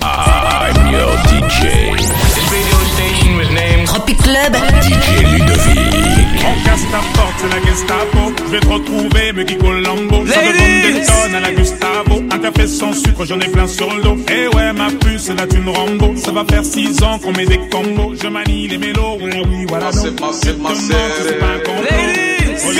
I'm 0.00 0.92
your 0.92 1.12
DJ. 1.28 1.96
This 1.96 2.52
radio 2.52 2.78
station 2.94 3.36
was 3.36 3.50
named 3.50 3.86
Tropic 3.86 4.16
Club. 4.16 4.52
DJ 4.80 5.08
Ludovic. 5.30 6.44
On 6.44 6.64
casse 6.64 6.86
ta 6.90 7.00
porte, 7.12 7.34
c'est 7.36 7.48
la 7.50 7.60
Gestapo. 7.66 8.32
Je 8.46 8.50
vais 8.50 8.60
te 8.60 8.66
retrouver, 8.66 9.32
me 9.34 9.44
Kiko 9.44 9.72
Lambo. 9.72 10.26
Ça 10.26 10.40
te 10.40 10.46
donne 10.46 10.94
des 10.94 11.04
tonnes 11.04 11.34
à 11.34 11.40
la 11.40 11.52
Gustavo. 11.52 12.22
Un 12.30 12.38
café 12.38 12.66
sans 12.66 12.94
sucre, 12.94 13.26
j'en 13.26 13.40
ai 13.40 13.48
plein 13.48 13.66
sur 13.66 13.94
le 13.94 14.02
dos. 14.02 14.16
Eh 14.30 14.48
ouais, 14.56 14.72
ma 14.72 14.90
puce, 14.90 15.24
c'est 15.24 15.38
la 15.38 15.46
thune 15.46 15.68
Rambo. 15.68 16.16
Ça 16.16 16.32
va 16.32 16.44
faire 16.46 16.64
6 16.64 17.02
ans 17.02 17.18
qu'on 17.18 17.32
met 17.32 17.46
des 17.46 17.60
combos. 17.68 18.14
Je 18.20 18.28
manie 18.28 18.68
les 18.68 18.78
mélos, 18.78 19.18
oui, 19.20 19.32
oui, 19.50 19.66
voilà. 19.68 19.86
Massive, 19.86 20.14
massive, 20.62 20.94
c'est 21.26 21.38
pas 21.38 21.46
un 21.46 21.58
complot. 21.58 21.84
Ladies. 21.90 22.32
Oh, 22.64 22.70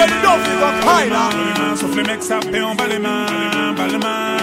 mains, 1.11 1.77
Sauf 1.77 1.95
les 1.97 2.03
mecs, 2.03 2.23
ça 2.23 2.39
paie 2.51 2.63
en 2.63 2.75
bas 2.75 2.87
les 2.89 2.99
mains, 2.99 3.73
bas 3.77 3.87
les 3.89 3.99
mains, 3.99 4.42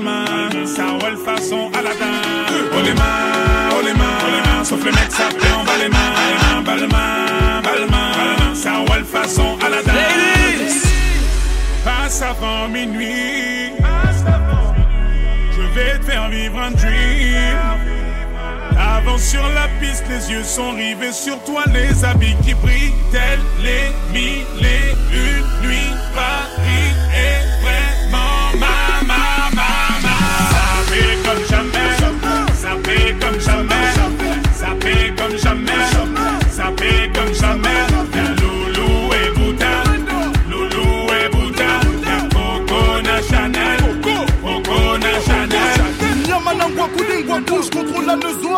mains. 0.00 0.66
Ça 0.66 0.84
roule 1.00 1.18
façon 1.24 1.70
Aladdin. 1.78 2.22
Oh 2.72 2.82
les 2.84 2.94
mains, 2.94 3.80
les 3.84 3.94
mains, 3.94 4.18
oh 4.22 4.26
les 4.26 4.50
mains. 4.50 4.64
Sauf 4.64 4.84
les 4.84 4.92
mecs, 4.92 5.10
ça 5.10 5.28
paie 5.28 5.52
en 5.52 5.64
bas 5.64 5.76
les 5.78 5.88
mains, 5.88 6.78
les 6.80 7.86
mains. 7.86 8.54
Ça 8.54 8.72
roule 8.78 9.04
façon 9.04 9.56
Aladdin. 9.64 9.92
Ladies. 9.92 10.82
Passe 11.84 12.22
avant 12.22 12.68
minuit. 12.68 13.72
Je 15.52 15.62
vais 15.74 15.98
te 15.98 16.04
faire 16.04 16.28
vivre 16.28 16.58
un 16.58 16.70
dream. 16.70 17.58
Avance 18.78 19.22
sur 19.22 19.46
la 19.54 19.68
piste, 19.80 20.04
les 20.08 20.30
yeux 20.30 20.44
sont 20.44 20.72
rivés 20.72 21.12
sur 21.12 21.38
toi, 21.44 21.62
les 21.72 22.04
habits 22.04 22.36
qui 22.44 22.54
brillent, 22.54 22.92
tels 23.12 23.40
les 23.62 23.92
mille 24.12 24.44
et 24.60 24.92
une 25.12 25.68
nuits. 25.68 25.94
Paris 26.14 27.43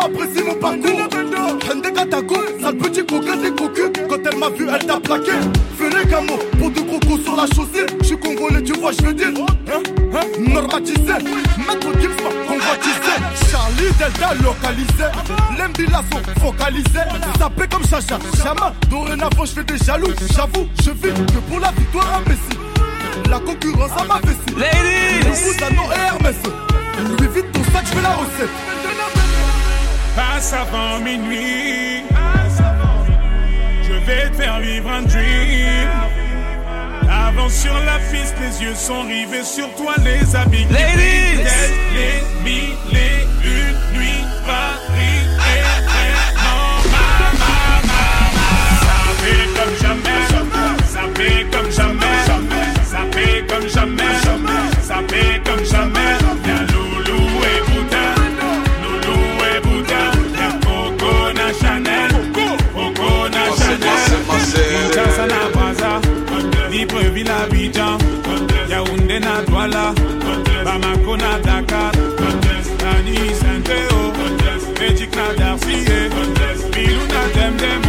apprécie 0.07 0.43
mon 0.43 0.55
parcours. 0.55 1.07
Hende 1.69 1.93
Katako, 1.93 2.35
sale 2.61 2.77
petit 2.77 3.05
coquin 3.05 3.37
des 3.37 3.51
cocus. 3.51 3.91
Quand 4.09 4.17
elle 4.29 4.37
m'a 4.37 4.49
vu, 4.49 4.67
elle 4.73 4.85
t'a 4.85 4.99
plaqué. 4.99 5.31
Fais 5.77 5.89
les 5.89 6.09
camos 6.09 6.39
pour 6.59 6.69
deux 6.71 6.83
crocos 6.83 7.23
sur 7.23 7.35
la 7.35 7.45
chaussée. 7.47 7.85
Je 8.01 8.05
suis 8.05 8.17
congolais, 8.17 8.63
tu 8.63 8.73
vois, 8.73 8.91
je 8.91 9.05
veux 9.05 9.13
dire. 9.13 9.27
Hein, 9.27 9.81
hein, 10.13 10.21
normatisé, 10.39 11.13
maître 11.57 11.91
Gims 11.99 12.17
m'a 12.23 12.47
convoitisé. 12.47 13.13
Charlie 13.51 13.91
Delta 13.99 14.33
localisé. 14.43 15.07
L'embila 15.57 16.01
sont 16.11 16.41
focalisés. 16.41 17.07
Sapé 17.37 17.67
comme 17.69 17.85
Chacha, 17.85 18.19
Chama. 18.41 18.73
Dorénavant, 18.89 19.45
je 19.45 19.51
fais 19.51 19.63
des 19.63 19.77
jaloux. 19.77 20.13
J'avoue, 20.33 20.67
je 20.83 20.91
vis 20.91 21.13
que 21.13 21.39
pour 21.49 21.59
la 21.59 21.71
victoire 21.71 22.21
imbécile. 22.21 23.29
La 23.29 23.39
concurrence 23.39 23.91
à 23.99 24.05
ma 24.05 24.19
vessie. 24.19 24.57
Ladies. 24.57 25.27
Mousano 25.27 25.83
et 25.91 25.99
Hermès. 26.07 26.35
Lui 27.19 27.27
vite 27.27 27.51
ton 27.51 27.63
sac, 27.71 27.85
je 27.85 27.95
fais 27.95 28.01
la 28.01 28.09
recette. 28.09 28.86
Passe 30.17 30.51
avant 30.51 30.99
minuit. 30.99 32.03
Je 33.83 33.93
vais 34.05 34.29
te 34.29 34.35
faire 34.35 34.59
vivre 34.59 34.89
un 34.89 35.03
dream. 35.03 35.89
Avance 37.09 37.53
sur 37.53 37.77
la 37.85 37.99
piste, 38.11 38.35
les 38.41 38.63
yeux 38.63 38.75
sont 38.75 39.03
rivés 39.03 39.43
sur 39.43 39.69
toi, 39.75 39.93
les 40.03 40.35
habits 40.35 40.65
Ladies. 40.71 41.43
tels 41.47 41.77
les 41.95 42.17
mille 42.43 42.97
et 43.05 43.23
une 43.45 43.99
nuits. 43.99 44.25
Paris 44.45 44.76
Libreville 67.17 67.31
Abidjan, 67.31 67.97
Yaoundé 68.69 69.19
na 69.19 69.41
Douala, 69.41 69.93
Bamako 70.63 71.17
na 71.17 71.39
Dakar, 71.39 71.91
Tani 72.77 73.17
Saint-Théo, 73.33 74.13
Belgique 74.77 75.15
na 75.15 75.33
Darcy, 75.33 75.85
Bilou 76.73 77.07
na 77.07 77.23
Demdemo, 77.33 77.86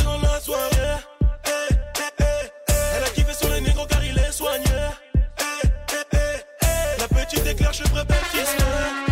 dans 0.00 0.18
la 0.20 0.40
soirée. 0.40 0.96
Eh, 1.46 1.74
eh, 1.74 2.02
eh. 2.20 2.72
Elle 2.96 3.04
a 3.04 3.08
kiffé 3.08 3.32
sur 3.34 3.48
les 3.50 3.60
négros 3.60 3.86
car 3.86 4.04
il 4.04 4.18
est 4.18 4.32
soigné. 4.32 4.64
La 6.98 7.08
petite 7.08 7.46
éclair, 7.46 7.72
je 7.72 7.82
qui 7.82 9.11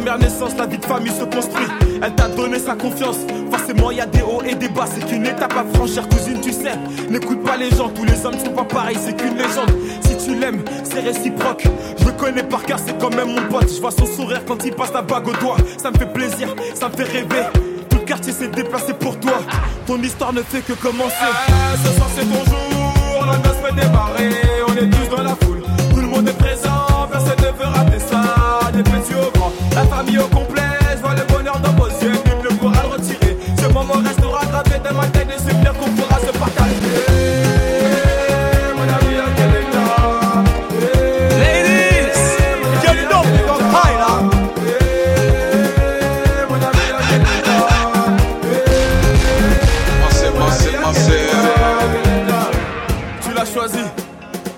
première 0.00 0.18
naissance, 0.18 0.56
la 0.56 0.66
vie 0.66 0.78
de 0.78 0.84
famille 0.84 1.12
se 1.12 1.24
construit. 1.24 1.66
Elle 2.02 2.14
t'a 2.14 2.28
donné 2.28 2.58
sa 2.58 2.74
confiance. 2.74 3.18
Forcément, 3.50 3.90
y 3.90 4.00
a 4.00 4.06
des 4.06 4.22
hauts 4.22 4.42
et 4.46 4.54
des 4.54 4.68
bas. 4.68 4.86
C'est 4.92 5.06
qu'une 5.06 5.26
étape 5.26 5.52
à 5.52 5.64
franchir, 5.76 6.08
cousine, 6.08 6.40
tu 6.40 6.52
sais. 6.52 6.72
N'écoute 7.10 7.42
pas 7.44 7.56
les 7.58 7.70
gens, 7.70 7.90
tous 7.90 8.04
les 8.04 8.24
hommes 8.24 8.38
sont 8.42 8.52
pas 8.52 8.64
pareils. 8.64 8.96
C'est 8.98 9.14
qu'une 9.14 9.36
légende. 9.36 9.70
Si 10.02 10.16
tu 10.16 10.34
l'aimes, 10.34 10.62
c'est 10.84 11.00
réciproque. 11.00 11.64
Je 11.98 12.04
le 12.06 12.12
connais 12.12 12.42
par 12.42 12.62
cœur, 12.62 12.78
c'est 12.84 12.98
quand 12.98 13.14
même 13.14 13.28
mon 13.28 13.42
pote. 13.48 13.68
Je 13.68 13.80
vois 13.80 13.90
son 13.90 14.06
sourire 14.06 14.42
quand 14.46 14.64
il 14.64 14.72
passe 14.72 14.92
la 14.94 15.02
bague 15.02 15.28
au 15.28 15.32
doigt. 15.32 15.56
Ça 15.76 15.90
me 15.90 15.98
fait 15.98 16.10
plaisir, 16.12 16.48
ça 16.74 16.88
me 16.88 16.94
fait 16.94 17.04
rêver. 17.04 17.44
Tout 17.90 17.98
le 17.98 18.04
quartier 18.04 18.32
s'est 18.32 18.48
déplacé 18.48 18.94
pour 18.94 19.20
toi. 19.20 19.34
Ton 19.86 20.00
histoire 20.02 20.32
ne 20.32 20.42
fait 20.42 20.62
que 20.62 20.72
commencer. 20.72 21.14
Ah, 21.20 21.76
ce 21.84 21.92
soir 21.94 22.08
c'est 22.14 22.24
ton 22.24 22.44
jour, 22.50 23.26
la 23.26 23.36
noce 23.36 23.58
peut 23.62 23.74
démarrer, 23.78 24.30
on 24.66 24.72
est 24.72 24.88
tous 24.88 25.14
dans 25.14 25.22
la 25.22 25.34
foule, 25.34 25.49
famille 30.00 30.18
au 30.18 30.28
complet, 30.28 30.62
je 30.92 31.00
vois 31.02 31.14
le 31.14 31.24
bonheur 31.24 31.60
dans 31.60 31.72
vos 31.72 31.88
yeux, 31.88 32.12
nul 32.12 32.42
ne 32.42 32.56
pourra 32.56 32.82
le 32.84 32.88
retirer, 32.88 33.36
ce 33.60 33.66
moment 33.66 34.00
restera 34.02 34.46
gravé 34.46 34.80
dans 34.82 34.94
ma 34.94 35.06
tête, 35.08 35.28
des 35.28 35.38
souvenirs 35.38 35.74
qu'on 35.74 35.90
pourra 35.90 36.18
se 36.20 36.32
partager. 36.38 36.74
Mon 38.76 38.82
ami, 38.82 39.14
à 39.18 39.28
quel 39.36 39.50
état? 39.60 39.92
Ladies, 41.38 42.22
Get 42.82 42.96
it 43.02 43.12
up, 43.12 43.26
high 43.74 43.96
là 44.02 44.12
Mon 46.48 46.60
ami, 46.68 46.86
à 46.96 47.00
quel 47.10 47.22
Tu 53.22 53.30
l'as 53.34 53.48
choisi, 53.52 53.84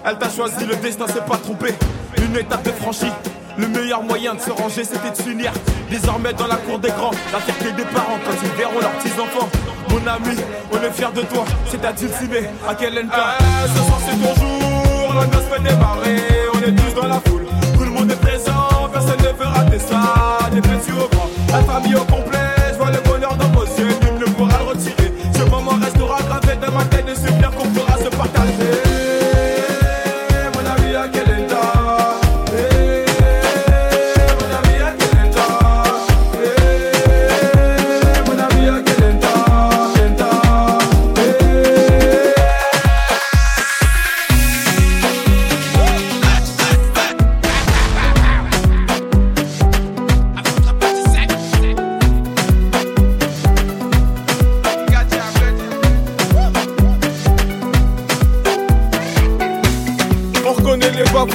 elle 0.04 0.18
t'a 0.18 0.30
choisi, 0.30 0.64
le 0.66 0.76
destin 0.76 1.06
s'est 1.08 1.26
pas 1.26 1.36
trompé. 1.36 1.74
Une 2.18 2.36
étape 2.36 2.62
de 2.62 2.70
franchie. 2.70 3.12
Le 3.58 3.68
meilleur 3.68 4.02
moyen 4.02 4.34
de 4.34 4.40
se 4.40 4.50
ranger, 4.50 4.84
c'était 4.84 5.10
de 5.10 5.16
s'unir. 5.16 5.52
Désormais 5.90 6.32
dans 6.32 6.46
la 6.46 6.56
cour 6.56 6.78
des 6.78 6.88
grands, 6.88 7.10
la 7.32 7.38
fierté 7.40 7.72
des 7.72 7.84
parents 7.84 8.18
quand 8.24 8.32
ils 8.42 8.56
verront 8.58 8.80
leurs 8.80 8.92
petits-enfants. 8.92 9.48
Mon 9.90 9.98
ami, 10.06 10.36
on 10.72 10.76
est 10.82 10.90
fiers 10.90 11.12
de 11.14 11.20
toi, 11.22 11.44
c'est 11.68 11.84
à 11.84 11.92
Dulciné, 11.92 12.48
à 12.66 12.74
quel 12.74 13.06
Ah, 13.12 13.36
ce 13.66 13.76
soir 13.76 13.98
c'est 14.06 14.16
ton 14.16 14.34
jour, 14.40 15.14
la 15.14 15.26
noce 15.26 15.44
peut 15.44 15.62
démarrer, 15.62 16.16
on 16.54 16.58
est 16.60 16.74
tous 16.74 16.94
dans 16.98 17.08
la 17.08 17.20
foule, 17.26 17.44
tout 17.74 17.84
le 17.84 17.90
monde 17.90 18.10
est 18.10 18.20
présent, 18.20 18.88
personne 18.90 19.18
ne 19.18 19.38
veut 19.38 19.44
rater 19.44 19.78
ça, 19.78 20.48
des 20.50 20.62
petits 20.62 20.92
au 20.92 21.08
grand, 21.14 21.28
la 21.50 21.62
famille 21.62 21.94
au 21.94 22.04
complet, 22.04 22.11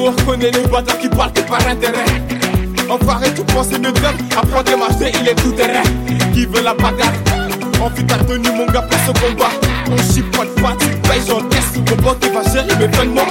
on 0.08 0.12
reconnaît 0.12 0.52
les 0.52 0.68
bâtards 0.68 0.98
qui 1.00 1.10
parlent 1.10 1.34
que 1.34 1.42
par 1.42 1.66
intérêt. 1.68 2.06
Enfoiré, 2.90 3.34
tout 3.34 3.44
penser 3.44 3.78
de 3.78 3.88
job, 3.88 4.16
apprends 4.36 4.78
marcher, 4.78 5.12
il 5.22 5.28
est 5.28 5.36
tout 5.36 5.52
terrain. 5.52 5.84
Qui 6.34 6.46
veut 6.46 6.64
la 6.64 6.74
bagarre? 6.74 7.12
Envie 7.82 8.06
t'as 8.06 8.18
tenu 8.18 8.50
mon 8.52 8.66
gars 8.68 8.84
pour 8.84 9.00
ce 9.00 9.12
combat. 9.20 9.52
On 9.92 10.14
chipote 10.14 10.56
pas, 10.62 10.76
tu 10.80 10.88
payes, 11.08 11.22
j'encaisse. 11.28 11.76
Mon 11.76 11.96
pote 11.98 12.24
il 12.24 12.32
va 12.32 12.44
gérer 12.52 12.76
mes 12.80 12.88
de 12.88 13.10
mois. 13.10 13.28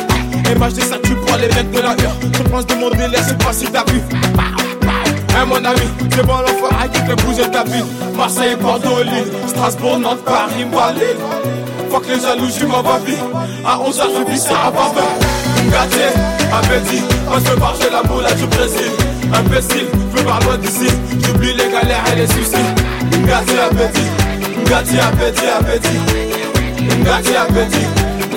MHD, 0.55 0.81
ça 0.83 0.97
tu 1.03 1.15
prends 1.15 1.37
les 1.37 1.49
mecs 1.49 1.71
de 1.71 1.81
la 1.81 1.91
rue. 1.91 2.31
Je 2.33 2.43
pense 2.43 2.67
de 2.67 2.75
mon 2.75 2.91
délai, 2.91 3.19
c'est 3.27 3.39
pas 3.39 3.53
si 3.53 3.67
t'as 3.67 3.85
vu. 3.91 4.01
Mon 5.49 5.65
ami, 5.65 5.81
c'est 6.11 6.27
bon 6.27 6.39
l'enfoiré 6.39 6.89
qui 6.93 7.01
fait 7.01 7.25
bouger 7.25 7.51
ta 7.51 7.65
vie. 7.65 7.85
Marseille, 8.17 8.57
Bordeaux, 8.61 9.03
Lille, 9.03 9.33
Strasbourg, 9.47 9.99
Nantes, 9.99 10.25
Paris, 10.25 10.65
Malais. 10.65 11.17
Fuck 11.91 12.07
les 12.09 12.21
jaloux, 12.21 12.49
je 12.59 12.67
m'en 12.67 12.83
va 12.83 12.99
vie. 12.99 13.17
À 13.65 13.79
11h, 13.79 14.03
je 14.19 14.33
vis 14.33 14.41
ça 14.41 14.55
à 14.67 14.71
Barbel. 14.71 15.05
Gâté, 15.71 16.07
appétit, 16.53 17.03
quand 17.29 17.39
je 17.39 17.59
marche 17.59 17.79
la 17.91 18.03
boule 18.03 18.25
du 18.37 18.47
Brésil. 18.47 18.91
Imbécile, 19.33 19.87
je 20.17 20.23
pars 20.23 20.41
loin 20.41 20.57
d'ici. 20.59 20.89
J'oublie 21.25 21.53
les 21.55 21.71
galères 21.71 22.05
et 22.13 22.17
les 22.17 22.27
soucis. 22.27 22.57
Gâté, 23.27 23.59
appétit, 23.59 24.09
gâté, 24.69 24.99
appétit, 24.99 25.47
appétit. 25.47 26.01
Gâté, 27.05 27.37
appétit. 27.37 27.87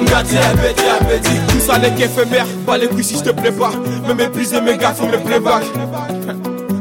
Gâté, 0.06 0.38
appétit, 0.38 0.90
appétit. 1.00 1.40
Tout 1.50 1.60
ça 1.60 1.78
n'est 1.78 1.92
qu'éphémère, 1.92 2.46
pas 2.66 2.78
les 2.78 2.88
couilles 2.88 3.04
si 3.04 3.18
je 3.18 3.24
te 3.24 3.30
plais 3.32 3.52
pas. 3.52 3.72
Me 4.08 4.14
mépriser 4.14 4.62
mes 4.62 4.78
gars, 4.78 4.94
faut 4.94 5.06
me 5.06 5.18
playback. 5.18 5.64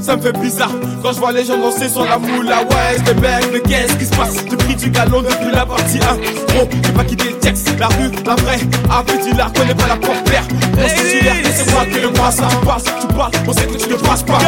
Ça 0.08 0.16
me 0.16 0.22
fait 0.22 0.32
bizarre. 0.40 0.70
Quand 1.02 1.12
je 1.12 1.18
vois 1.18 1.32
les 1.32 1.44
gens 1.44 1.58
danser 1.58 1.86
sur 1.86 2.02
la 2.02 2.16
moula 2.16 2.60
Ouais, 2.62 2.96
c'est 3.04 3.20
mec, 3.20 3.44
mais 3.52 3.60
qu'est-ce 3.60 3.92
qui 3.96 4.06
se 4.06 4.16
passe? 4.16 4.36
Pris 4.36 4.74
du 4.74 4.88
galon 4.88 5.20
depuis 5.20 5.52
la 5.52 5.66
partie 5.66 5.98
1 5.98 6.54
Gros, 6.54 6.66
j'ai 6.82 6.92
pas 6.92 7.04
quitté 7.04 7.28
le 7.28 7.34
texte, 7.34 7.68
la 7.78 7.88
rue, 7.88 8.10
la 8.24 8.34
vraie 8.36 8.58
Ah, 8.88 9.02
petit 9.06 9.36
là, 9.36 9.52
connais 9.54 9.74
pas 9.74 9.86
la 9.86 9.96
porte-père 9.96 10.44
Mon 10.78 10.88
titulaire, 10.88 11.34
c'est 11.54 11.70
moi 11.72 11.84
qui 11.92 12.00
le 12.00 12.08
passe 12.08 12.36
Tu 12.36 12.66
passes, 12.66 12.84
tu 12.84 13.06
parles, 13.08 13.32
on 13.46 13.52
sait 13.52 13.66
que 13.66 13.76
tu 13.76 13.90
ne 13.90 13.94
passes 13.96 14.22
pas 14.22 14.38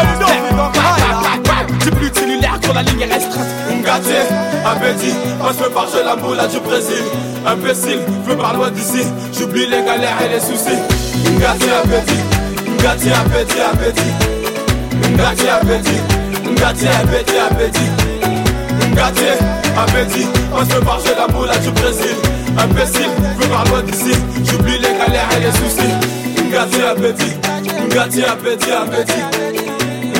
J'ai 1.84 1.90
plus 1.90 2.08
de 2.10 2.16
cellulaire 2.16 2.58
quand 2.66 2.72
la 2.72 2.82
ligne 2.82 3.02
est 3.02 3.12
restreinte. 3.12 3.46
On 3.70 3.80
gâté, 3.82 4.16
appétit 4.64 5.14
Quand 5.42 5.48
je 5.52 5.58
me 5.58 5.92
j'ai 5.92 6.04
la 6.04 6.16
moula 6.16 6.46
du 6.46 6.58
Brésil. 6.60 7.04
Imbécile, 7.44 8.00
je 8.26 8.32
parle 8.32 8.56
loin 8.56 8.70
d'ici. 8.70 9.02
J'oublie 9.38 9.66
les 9.66 9.84
galères 9.84 10.16
et 10.24 10.30
les 10.30 10.40
soucis. 10.40 10.80
Gâté, 11.38 11.66
appétit 11.84 12.20
Gâté, 12.82 13.12
appétit, 13.12 13.60
appétit 13.60 14.39
Ngati 15.08 15.48
appétit, 15.48 16.02
ngati 16.50 16.86
appétit, 16.88 17.38
appétit. 17.50 17.90
Ngati 18.92 19.24
appétit, 19.76 20.28
on 20.52 20.64
se 20.64 20.84
marche 20.84 21.04
la 21.16 21.26
boule 21.28 21.50
du 21.62 21.70
Brésil. 21.70 22.16
Imbécile, 22.58 23.10
pars 23.48 23.64
loin 23.70 23.82
d'ici 23.82 24.12
J'oublie 24.44 24.78
les 24.78 24.98
galères 24.98 25.28
et 25.36 25.40
les 25.40 25.52
soucis. 25.52 25.94
Ngati 26.50 26.82
appétit, 26.82 27.36
ngati 27.94 28.24
appétit, 28.24 28.72
appétit. 28.72 29.24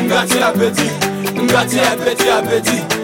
Ngati 0.07 0.39
appétit, 0.43 0.91
ngati 1.37 1.79
appétit, 1.81 2.29
appétit 2.31 3.00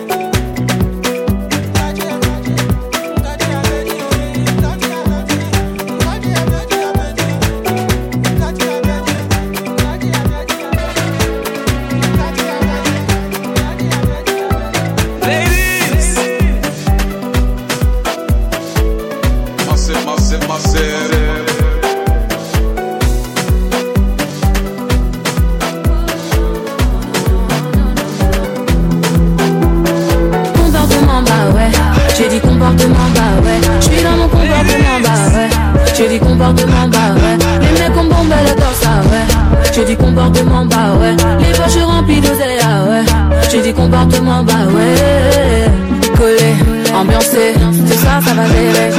comportement 43.86 44.42
bah 44.42 44.52
ouais, 44.74 46.16
collé, 46.16 46.54
ambiancé, 46.94 47.54
ce 47.88 47.94
soir 47.98 48.20
ça 48.22 48.34
va 48.34 48.46
gérer, 48.46 48.90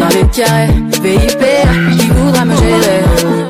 dans 0.00 0.08
les 0.08 0.26
carrés, 0.28 0.72
VIP, 1.02 1.98
qui 1.98 2.08
voudra 2.08 2.44
me 2.44 2.56
gérer, 2.56 3.02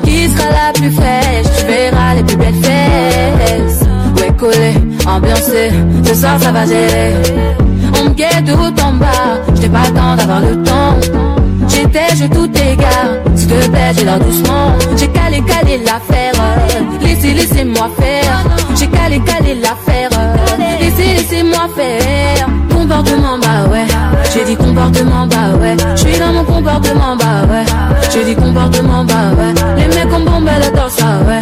qui 0.03 0.29
sera 0.29 0.49
la 0.49 0.73
plus 0.73 0.91
fraîche, 0.91 1.47
tu 1.57 1.65
verras 1.65 2.15
les 2.15 2.23
plus 2.23 2.37
belles 2.37 2.61
fesses. 2.61 3.83
Ouais, 4.17 4.33
collé, 4.37 4.73
ambiancé, 5.05 5.71
ce 6.03 6.13
soir 6.13 6.37
ça 6.41 6.51
va 6.51 6.65
gérer. 6.65 7.13
On 7.99 8.09
me 8.09 8.13
guette 8.13 8.43
de 8.43 8.53
haut 8.53 8.87
en 8.87 8.93
bas, 8.93 9.39
j'n'ai 9.55 9.69
pas 9.69 9.87
le 9.87 9.93
temps 9.93 10.15
d'avoir 10.17 10.41
le 10.41 10.63
temps. 10.63 10.97
J'étais, 11.69 12.15
je 12.15 12.25
tout 12.25 12.49
égare, 12.49 13.11
s'il 13.35 13.47
te 13.47 13.69
plaît, 13.69 13.91
j'ai 13.95 14.03
l'air 14.03 14.19
doucement. 14.19 14.73
J'ai 14.97 15.07
calé, 15.07 15.41
calé 15.41 15.77
l'affaire, 15.85 16.33
laissez, 17.01 17.33
laissez-moi 17.33 17.89
faire. 17.99 18.43
J'ai 18.75 18.87
calé, 18.87 19.19
calé 19.19 19.46
Comportement, 22.71 23.37
bah 23.41 23.69
ouais. 23.71 23.85
J'ai 24.33 24.45
dit 24.45 24.55
comportement, 24.55 25.27
bah 25.27 25.57
ouais. 25.59 25.75
Je 25.95 26.01
suis 26.01 26.19
dans 26.19 26.31
mon 26.31 26.43
comportement, 26.43 27.15
bah 27.17 27.45
ouais. 27.49 27.65
J'ai 28.11 28.23
dit 28.23 28.35
comportement, 28.35 29.03
bah 29.03 29.13
ouais. 29.37 29.53
Les 29.77 29.87
mecs 29.95 30.13
ont 30.13 30.19
bombé 30.19 30.51
la 30.59 30.69
torse, 30.69 30.97
ouais. 30.97 31.41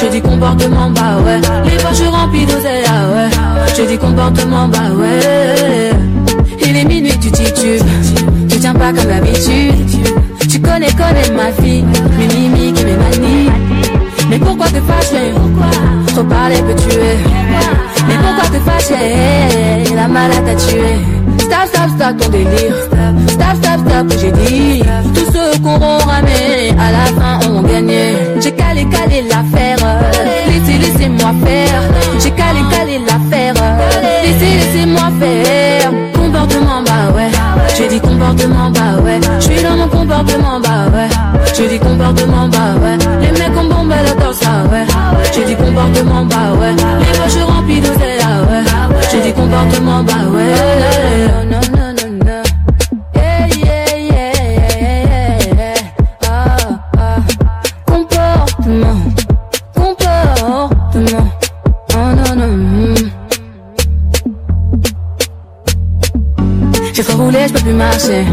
J'ai 0.00 0.08
dit 0.08 0.22
comportement, 0.22 0.90
bah 0.90 1.18
ouais. 1.24 1.40
Les 1.64 1.76
poches 1.76 2.08
remplies 2.10 2.46
d'oseille, 2.46 2.84
ah 2.88 3.14
ouais. 3.14 3.28
J'ai 3.76 3.86
dit 3.86 3.98
comportement, 3.98 4.68
bah 4.68 4.90
ouais. 4.98 5.90
Il 6.64 6.76
est 6.76 6.84
minuit, 6.84 7.18
tu 7.18 7.30
titubes. 7.30 7.82
Tu 8.48 8.58
tiens 8.58 8.74
pas 8.74 8.92
comme 8.92 9.06
d'habitude. 9.06 9.74
Tu 10.48 10.60
connais, 10.60 10.90
connais 10.92 11.30
ma 11.36 11.52
fille. 11.62 11.84
Mes 12.18 12.26
mimiques 12.34 12.80
et 12.80 12.84
mes 12.84 12.96
manies. 12.96 13.50
Mais 14.30 14.38
pourquoi 14.38 14.66
te 14.66 14.80
fâcher? 14.80 15.32
Trop 16.08 16.24
parler 16.24 16.56
peut 16.62 16.74
tuer. 16.74 17.35
La 19.94 20.08
malade 20.08 20.44
t'a 20.44 20.54
tué. 20.54 20.80
Stop, 21.38 21.66
stop, 21.66 21.90
stop 21.96 22.16
ton 22.18 22.28
délire. 22.30 22.76
Stop, 23.28 23.56
stop, 23.62 23.80
stop, 23.86 24.20
j'ai 24.20 24.32
dit. 24.32 24.82
Tous 25.14 25.32
ceux 25.32 25.58
qu'on 25.62 25.78
ramé, 25.78 26.70
à 26.78 26.92
la 26.92 27.06
fin 27.20 27.48
ont 27.48 27.62
gagné. 27.62 28.14
J'ai 28.40 28.52
calé, 28.52 28.86
calé 28.86 29.22
l'affaire. 29.22 29.78
Laissez, 30.46 30.78
laissez-moi 30.78 31.32
faire. 31.44 31.82
J'ai 32.22 32.30
calé, 32.30 32.60
calé 32.70 32.98
l'affaire. 32.98 33.54
Laissez, 34.22 34.54
laissez-moi 34.54 35.10
faire. 35.20 35.90
Comportement, 36.14 36.82
bah 36.84 37.14
ouais. 37.16 37.30
J'ai 37.76 37.88
dit 37.88 38.00
comportement, 38.00 38.70
bah 38.70 39.02
ouais. 39.02 39.20
Je 39.40 39.44
suis 39.44 39.62
dans 39.62 39.76
mon 39.76 39.88
comportement, 39.88 40.60
bah 40.60 40.86
ouais. 40.94 41.08
J'ai 41.56 41.68
dit 41.68 41.78
comportement, 41.78 42.48
bah 42.48 42.74
ouais. 42.82 42.98
Les 43.20 43.32
mecs 43.32 43.56
ont 43.58 43.68
bombé 43.68 43.94
la 44.04 44.12
torse, 44.22 44.40
ah 44.44 44.64
ouais. 44.70 44.84
J'ai 45.34 45.44
dit 45.44 45.56
comportement, 45.56 46.24
bah 46.24 46.52
ouais. 46.60 46.75
Comportement, 49.56 50.02
bah. 50.02 50.12
Ah, 56.22 56.56
ah. 56.98 57.16
Comportement, 57.86 58.96
comportement. 59.74 61.28
Oh 61.94 61.96
non. 62.14 62.94
J'ai 66.92 67.02
trop 67.02 67.24
roulé, 67.24 67.38
je 67.48 67.52
peux 67.52 67.60
plus 67.60 67.72
marcher. 67.72 68.24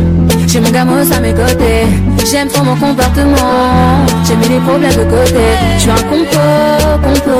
J'ai 0.48 0.60
mon 0.60 0.72
gamos 0.72 1.12
à 1.12 1.20
mes 1.20 1.34
côtés. 1.34 1.86
J'aime 2.30 2.48
trop 2.48 2.64
mon 2.64 2.76
comportement. 2.76 4.06
J'ai 4.26 4.36
mis 4.36 4.50
les 4.50 4.60
problèmes 4.60 4.92
de 4.92 5.04
côté. 5.04 5.46
Je 5.76 5.82
suis 5.82 5.92
un 5.92 5.96
compo, 5.96 6.44
compo, 7.04 7.38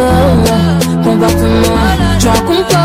comportement. 1.04 1.78
Je 2.16 2.20
suis 2.20 2.30
un 2.30 2.42
compo, 2.42 2.83